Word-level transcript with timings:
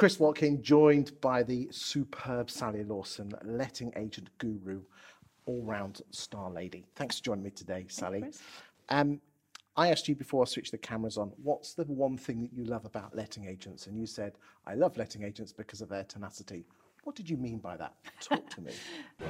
Chris 0.00 0.18
Watkin, 0.18 0.62
joined 0.62 1.20
by 1.20 1.42
the 1.42 1.68
superb 1.70 2.50
Sally 2.50 2.84
Lawson, 2.84 3.34
letting 3.44 3.92
agent 3.96 4.30
guru, 4.38 4.80
all 5.44 5.62
round 5.62 6.00
star 6.10 6.50
lady. 6.50 6.86
Thanks 6.96 7.18
for 7.18 7.24
joining 7.24 7.44
me 7.44 7.50
today, 7.50 7.84
Sally. 7.86 8.24
Um, 8.88 9.20
I 9.76 9.90
asked 9.90 10.08
you 10.08 10.14
before 10.14 10.40
I 10.40 10.46
switched 10.46 10.70
the 10.72 10.78
cameras 10.78 11.18
on, 11.18 11.32
what's 11.42 11.74
the 11.74 11.84
one 11.84 12.16
thing 12.16 12.40
that 12.40 12.50
you 12.50 12.64
love 12.64 12.86
about 12.86 13.14
letting 13.14 13.44
agents? 13.46 13.88
And 13.88 14.00
you 14.00 14.06
said, 14.06 14.38
I 14.66 14.72
love 14.72 14.96
letting 14.96 15.22
agents 15.22 15.52
because 15.52 15.82
of 15.82 15.90
their 15.90 16.04
tenacity. 16.04 16.64
What 17.04 17.14
did 17.14 17.28
you 17.28 17.36
mean 17.36 17.58
by 17.58 17.76
that? 17.76 17.92
Talk 18.22 18.48
to 18.54 18.62
me. 18.62 18.72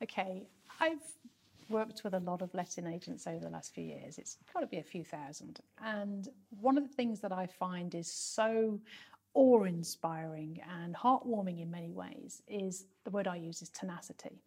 Okay, 0.00 0.46
I've 0.80 1.02
worked 1.68 2.02
with 2.04 2.14
a 2.14 2.20
lot 2.20 2.42
of 2.42 2.52
letting 2.54 2.86
agents 2.86 3.26
over 3.26 3.44
the 3.44 3.50
last 3.50 3.74
few 3.74 3.84
years. 3.84 4.18
It's 4.18 4.38
got 4.52 4.60
to 4.60 4.66
be 4.66 4.78
a 4.78 4.82
few 4.82 5.04
thousand. 5.04 5.60
And 5.84 6.28
one 6.60 6.78
of 6.78 6.84
the 6.88 6.94
things 6.94 7.20
that 7.20 7.32
I 7.32 7.46
find 7.46 7.94
is 7.94 8.10
so 8.10 8.80
awe 9.34 9.64
inspiring 9.64 10.60
and 10.82 10.94
heartwarming 10.94 11.60
in 11.60 11.70
many 11.70 11.92
ways 11.92 12.42
is 12.48 12.86
the 13.04 13.10
word 13.10 13.28
I 13.28 13.36
use 13.36 13.62
is 13.62 13.68
tenacity. 13.68 14.42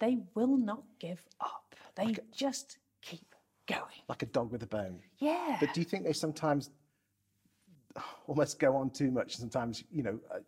They 0.00 0.18
will 0.34 0.56
not 0.56 0.82
give 0.98 1.22
up, 1.40 1.74
they 1.96 2.16
just 2.32 2.78
keep 3.02 3.34
going. 3.66 3.82
like 4.08 4.22
a 4.22 4.26
dog 4.26 4.50
with 4.50 4.62
a 4.62 4.66
bone. 4.66 5.00
Yeah. 5.18 5.56
But 5.60 5.74
do 5.74 5.80
you 5.80 5.84
think 5.84 6.04
they 6.04 6.12
sometimes 6.12 6.70
almost 8.26 8.58
go 8.58 8.76
on 8.76 8.90
too 8.90 9.10
much? 9.10 9.36
Sometimes, 9.36 9.84
you 9.90 10.02
know, 10.02 10.18
uh, 10.32 10.38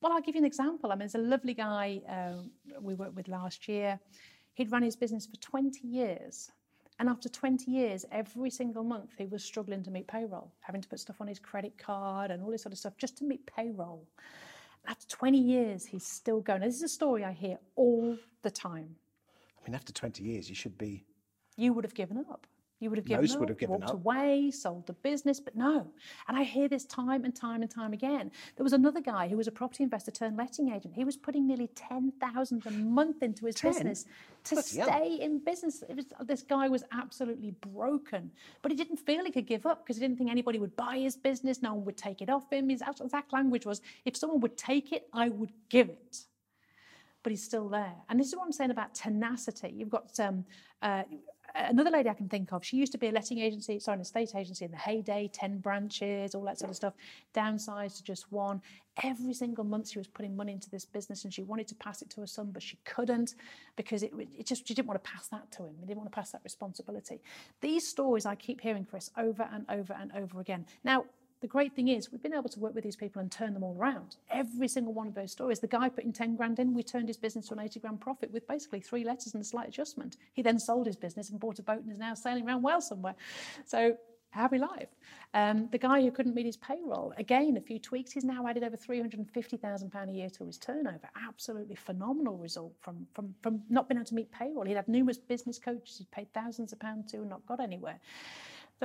Well, 0.00 0.12
I'll 0.12 0.20
give 0.20 0.34
you 0.34 0.40
an 0.40 0.44
example. 0.46 0.90
I 0.90 0.94
mean, 0.94 1.00
there's 1.00 1.14
a 1.14 1.18
lovely 1.18 1.54
guy 1.54 2.00
uh, 2.08 2.42
we 2.80 2.94
worked 2.94 3.14
with 3.14 3.28
last 3.28 3.68
year. 3.68 3.98
He'd 4.54 4.72
run 4.72 4.82
his 4.82 4.96
business 4.96 5.26
for 5.26 5.36
20 5.36 5.86
years. 5.86 6.50
And 7.00 7.08
after 7.08 7.28
20 7.28 7.70
years, 7.70 8.04
every 8.12 8.50
single 8.50 8.84
month, 8.84 9.10
he 9.18 9.26
was 9.26 9.42
struggling 9.42 9.82
to 9.82 9.90
meet 9.90 10.06
payroll, 10.06 10.52
having 10.60 10.80
to 10.80 10.88
put 10.88 11.00
stuff 11.00 11.20
on 11.20 11.26
his 11.26 11.40
credit 11.40 11.76
card 11.76 12.30
and 12.30 12.42
all 12.42 12.50
this 12.50 12.62
sort 12.62 12.72
of 12.72 12.78
stuff 12.78 12.96
just 12.96 13.18
to 13.18 13.24
meet 13.24 13.44
payroll. 13.46 14.06
After 14.86 15.06
20 15.08 15.38
years, 15.38 15.86
he's 15.86 16.06
still 16.06 16.40
going. 16.40 16.60
Now, 16.60 16.66
this 16.66 16.76
is 16.76 16.82
a 16.82 16.88
story 16.88 17.24
I 17.24 17.32
hear 17.32 17.58
all 17.74 18.16
the 18.42 18.50
time. 18.50 18.94
I 19.58 19.68
mean, 19.68 19.74
after 19.74 19.92
20 19.92 20.22
years, 20.22 20.48
you 20.48 20.54
should 20.54 20.78
be. 20.78 21.04
You 21.56 21.72
would 21.72 21.84
have 21.84 21.94
given 21.94 22.18
up. 22.30 22.46
You 22.80 22.90
would 22.90 22.98
have 22.98 23.06
given 23.06 23.22
Most 23.22 23.34
up, 23.34 23.40
would 23.40 23.48
have 23.48 23.58
given 23.58 23.76
walked 23.80 23.90
up. 23.90 23.94
away, 23.94 24.50
sold 24.50 24.86
the 24.86 24.92
business, 24.94 25.38
but 25.40 25.54
no. 25.56 25.86
And 26.28 26.36
I 26.36 26.42
hear 26.42 26.68
this 26.68 26.84
time 26.84 27.24
and 27.24 27.34
time 27.34 27.62
and 27.62 27.70
time 27.70 27.92
again. 27.92 28.30
There 28.56 28.64
was 28.64 28.72
another 28.72 29.00
guy 29.00 29.28
who 29.28 29.36
was 29.36 29.46
a 29.46 29.52
property 29.52 29.84
investor 29.84 30.10
turned 30.10 30.36
letting 30.36 30.70
agent. 30.70 30.94
He 30.94 31.04
was 31.04 31.16
putting 31.16 31.46
nearly 31.46 31.68
ten 31.68 32.12
thousand 32.20 32.66
a 32.66 32.70
month 32.72 33.22
into 33.22 33.46
his 33.46 33.54
10? 33.54 33.70
business 33.72 34.04
to 34.44 34.56
Bloody 34.56 34.76
hell. 34.76 34.88
stay 34.88 35.18
in 35.22 35.38
business. 35.38 35.84
Was, 35.88 36.06
this 36.26 36.42
guy 36.42 36.68
was 36.68 36.82
absolutely 36.92 37.52
broken, 37.52 38.30
but 38.60 38.72
he 38.72 38.76
didn't 38.76 38.98
feel 38.98 39.24
he 39.24 39.30
could 39.30 39.46
give 39.46 39.66
up 39.66 39.84
because 39.84 39.96
he 39.96 40.00
didn't 40.00 40.18
think 40.18 40.30
anybody 40.30 40.58
would 40.58 40.74
buy 40.76 40.98
his 40.98 41.16
business. 41.16 41.62
No 41.62 41.74
one 41.74 41.84
would 41.84 41.96
take 41.96 42.22
it 42.22 42.28
off 42.28 42.52
him. 42.52 42.68
His 42.68 42.82
exact 43.00 43.32
language 43.32 43.64
was, 43.66 43.80
"If 44.04 44.16
someone 44.16 44.40
would 44.40 44.56
take 44.58 44.92
it, 44.92 45.08
I 45.12 45.28
would 45.28 45.52
give 45.68 45.88
it." 45.88 46.24
but 47.22 47.30
he's 47.30 47.42
still 47.42 47.70
there. 47.70 47.94
And 48.10 48.20
this 48.20 48.26
is 48.28 48.36
what 48.36 48.44
I'm 48.44 48.52
saying 48.52 48.70
about 48.70 48.94
tenacity. 48.94 49.72
You've 49.74 49.88
got 49.88 50.20
um, 50.20 50.44
uh, 50.82 51.04
another 51.54 51.90
lady 51.90 52.08
I 52.08 52.14
can 52.14 52.28
think 52.28 52.52
of. 52.52 52.64
She 52.64 52.76
used 52.76 52.92
to 52.92 52.98
be 52.98 53.08
a 53.08 53.12
letting 53.12 53.38
agency, 53.38 53.78
sorry, 53.78 53.96
an 53.96 54.00
estate 54.02 54.34
agency 54.34 54.64
in 54.64 54.70
the 54.70 54.76
heyday, 54.76 55.30
10 55.32 55.58
branches, 55.58 56.34
all 56.34 56.42
that 56.42 56.58
sort 56.58 56.70
of 56.70 56.76
stuff, 56.76 56.94
downsized 57.34 57.98
to 57.98 58.02
just 58.02 58.30
one. 58.32 58.60
Every 59.02 59.32
single 59.34 59.64
month 59.64 59.90
she 59.90 59.98
was 59.98 60.06
putting 60.06 60.36
money 60.36 60.52
into 60.52 60.70
this 60.70 60.84
business 60.84 61.24
and 61.24 61.32
she 61.32 61.42
wanted 61.42 61.68
to 61.68 61.74
pass 61.76 62.02
it 62.02 62.10
to 62.10 62.20
her 62.20 62.26
son, 62.26 62.50
but 62.52 62.62
she 62.62 62.78
couldn't 62.84 63.34
because 63.76 64.02
it, 64.02 64.12
it 64.38 64.46
just, 64.46 64.66
she 64.66 64.74
didn't 64.74 64.88
want 64.88 65.02
to 65.02 65.10
pass 65.10 65.28
that 65.28 65.50
to 65.52 65.64
him. 65.64 65.74
She 65.80 65.86
didn't 65.86 65.98
want 65.98 66.10
to 66.10 66.14
pass 66.14 66.32
that 66.32 66.42
responsibility. 66.44 67.20
These 67.60 67.88
stories 67.88 68.26
I 68.26 68.34
keep 68.34 68.60
hearing, 68.60 68.84
Chris, 68.84 69.10
over 69.16 69.48
and 69.52 69.64
over 69.68 69.96
and 70.00 70.12
over 70.12 70.40
again. 70.40 70.66
Now, 70.84 71.04
the 71.44 71.48
great 71.48 71.74
thing 71.74 71.88
is 71.88 72.10
we've 72.10 72.22
been 72.22 72.32
able 72.32 72.48
to 72.48 72.58
work 72.58 72.74
with 72.74 72.84
these 72.84 72.96
people 72.96 73.20
and 73.20 73.30
turn 73.30 73.52
them 73.52 73.62
all 73.62 73.76
around. 73.78 74.16
Every 74.30 74.66
single 74.66 74.94
one 74.94 75.06
of 75.06 75.14
those 75.14 75.30
stories. 75.30 75.60
The 75.60 75.66
guy 75.66 75.90
putting 75.90 76.10
10 76.10 76.36
grand 76.36 76.58
in, 76.58 76.72
we 76.72 76.82
turned 76.82 77.06
his 77.06 77.18
business 77.18 77.48
to 77.48 77.52
an 77.52 77.60
80 77.60 77.80
grand 77.80 78.00
profit 78.00 78.32
with 78.32 78.48
basically 78.48 78.80
three 78.80 79.04
letters 79.04 79.34
and 79.34 79.42
a 79.42 79.44
slight 79.44 79.68
adjustment. 79.68 80.16
He 80.32 80.40
then 80.40 80.58
sold 80.58 80.86
his 80.86 80.96
business 80.96 81.28
and 81.28 81.38
bought 81.38 81.58
a 81.58 81.62
boat 81.62 81.82
and 81.82 81.92
is 81.92 81.98
now 81.98 82.14
sailing 82.14 82.46
around 82.48 82.62
Wales 82.62 82.88
somewhere. 82.88 83.14
So 83.66 83.94
happy 84.30 84.56
life. 84.56 84.88
Um, 85.34 85.68
the 85.70 85.76
guy 85.76 86.00
who 86.00 86.10
couldn't 86.10 86.34
meet 86.34 86.46
his 86.46 86.56
payroll, 86.56 87.12
again, 87.18 87.58
a 87.58 87.60
few 87.60 87.78
tweaks, 87.78 88.12
he's 88.12 88.24
now 88.24 88.48
added 88.48 88.64
over 88.64 88.78
£350,000 88.78 90.08
a 90.08 90.12
year 90.12 90.30
to 90.30 90.46
his 90.46 90.56
turnover. 90.56 91.10
Absolutely 91.28 91.74
phenomenal 91.74 92.38
result 92.38 92.72
from, 92.80 93.06
from, 93.12 93.34
from 93.42 93.60
not 93.68 93.86
being 93.86 93.98
able 93.98 94.06
to 94.06 94.14
meet 94.14 94.32
payroll. 94.32 94.64
He'd 94.64 94.76
had 94.76 94.88
numerous 94.88 95.18
business 95.18 95.58
coaches 95.58 95.98
he'd 95.98 96.10
paid 96.10 96.32
thousands 96.32 96.72
of 96.72 96.80
pounds 96.80 97.12
to 97.12 97.18
and 97.18 97.28
not 97.28 97.44
got 97.44 97.60
anywhere. 97.60 98.00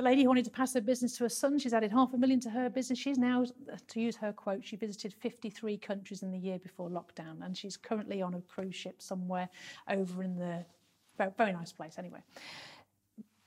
The 0.00 0.06
lady 0.06 0.22
who 0.22 0.28
wanted 0.28 0.46
to 0.46 0.50
pass 0.50 0.72
her 0.72 0.80
business 0.80 1.18
to 1.18 1.24
her 1.24 1.28
son, 1.28 1.58
she's 1.58 1.74
added 1.74 1.92
half 1.92 2.14
a 2.14 2.16
million 2.16 2.40
to 2.40 2.48
her 2.48 2.70
business. 2.70 2.98
She's 2.98 3.18
now, 3.18 3.44
to 3.88 4.00
use 4.00 4.16
her 4.16 4.32
quote, 4.32 4.64
she 4.64 4.76
visited 4.76 5.12
53 5.12 5.76
countries 5.76 6.22
in 6.22 6.30
the 6.30 6.38
year 6.38 6.58
before 6.58 6.88
lockdown, 6.88 7.44
and 7.44 7.54
she's 7.54 7.76
currently 7.76 8.22
on 8.22 8.32
a 8.32 8.40
cruise 8.40 8.74
ship 8.74 9.02
somewhere 9.02 9.50
over 9.90 10.22
in 10.22 10.36
the 10.36 10.64
very, 11.36 11.52
nice 11.52 11.70
place 11.70 11.96
anyway. 11.98 12.20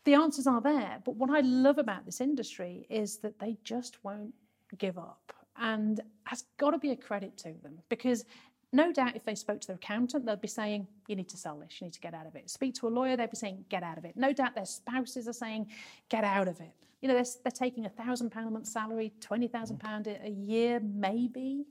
The 0.04 0.14
answers 0.14 0.46
are 0.46 0.62
there, 0.62 1.02
but 1.04 1.16
what 1.16 1.32
I 1.32 1.40
love 1.40 1.80
about 1.80 2.06
this 2.06 2.22
industry 2.22 2.86
is 2.88 3.18
that 3.18 3.40
they 3.40 3.58
just 3.64 4.04
won't 4.04 4.36
give 4.78 5.00
up, 5.00 5.34
and 5.58 6.02
has 6.26 6.44
got 6.58 6.70
to 6.70 6.78
be 6.78 6.92
a 6.92 6.96
credit 6.96 7.36
to 7.38 7.56
them 7.64 7.80
because 7.90 8.26
no 8.74 8.92
doubt 8.92 9.16
if 9.16 9.24
they 9.24 9.36
spoke 9.36 9.62
to 9.62 9.68
their 9.68 9.76
accountant, 9.76 10.26
they'd 10.26 10.42
be 10.42 10.48
saying, 10.48 10.88
You 11.08 11.16
need 11.16 11.30
to 11.30 11.38
sell 11.38 11.58
this, 11.58 11.80
you 11.80 11.86
need 11.86 11.94
to 11.94 12.00
get 12.00 12.14
out 12.14 12.26
of 12.26 12.36
it. 12.36 12.50
Speak 12.50 12.74
to 12.76 12.88
a 12.88 12.90
lawyer, 12.90 13.16
they'd 13.16 13.30
be 13.30 13.38
saying, 13.38 13.66
Get 13.70 13.84
out 13.84 13.98
of 13.98 14.06
it. 14.06 14.18
No 14.18 14.34
doubt 14.34 14.56
their 14.56 14.66
spouses 14.66 15.28
are 15.28 15.34
saying, 15.34 15.68
Get 16.10 16.24
out 16.24 16.48
of 16.48 16.60
it. 16.60 16.74
You 17.02 17.08
know, 17.08 17.16
they're, 17.16 17.26
they're 17.44 17.52
taking 17.52 17.86
a 17.86 17.90
thousand 17.90 18.32
pound 18.32 18.48
a 18.48 18.52
month 18.52 18.68
salary, 18.68 19.14
twenty 19.22 19.48
thousand 19.48 19.80
pound 19.80 20.08
a 20.08 20.30
year, 20.30 20.80
maybe. 20.80 21.66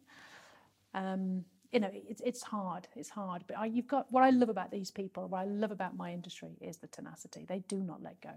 Um, 0.95 1.45
you 1.73 1.81
know, 1.81 1.91
it's 1.93 2.21
it's 2.21 2.43
hard. 2.43 2.87
It's 2.95 3.09
hard. 3.09 3.45
But 3.47 3.59
I, 3.59 3.67
you've 3.67 3.89
got 3.89 4.11
what 4.13 4.23
I 4.23 4.31
love 4.31 4.51
about 4.51 4.71
these 4.71 4.91
people, 4.91 5.27
what 5.29 5.41
I 5.41 5.45
love 5.47 5.71
about 5.71 5.97
my 5.97 6.13
industry 6.13 6.57
is 6.61 6.77
the 6.77 6.87
tenacity. 6.87 7.47
They 7.49 7.61
do 7.67 7.79
not 7.79 8.03
let 8.03 8.21
go. 8.21 8.31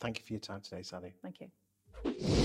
Thank 0.00 0.18
you 0.18 0.24
for 0.24 0.32
your 0.32 0.40
time 0.40 0.62
today, 0.62 0.82
Sally. 0.82 1.12
Thank 1.22 1.40
you. 1.40 2.43